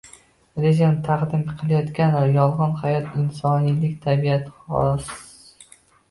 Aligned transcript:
rejim 0.61 0.93
taqdim 1.07 1.41
qilayotgan 1.57 2.15
“yolg‘on 2.37 2.73
hayot” 2.85 3.11
insoniylik 3.23 3.93
tabiatiga 4.07 4.79
xos 5.03 5.13